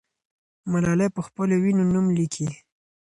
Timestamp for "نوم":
1.93-2.05